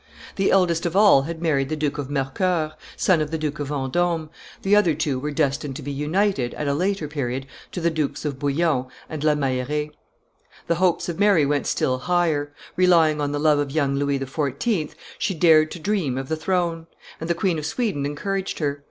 [0.35, 3.67] The eldest of all had married the Duke of Mercceur, son of the Duke of
[3.67, 4.31] Vendome;
[4.63, 8.25] the other two were destined to be united, at a later period, to the Dukes
[8.25, 9.91] of Bouillon and La Meilleraye;
[10.65, 14.95] the hopes of Mary went still higher; relying on the love of young Louis XIV.,
[15.19, 16.87] she dared to dream of the throne;
[17.19, 18.79] and the Queen of Sweden encouraged her.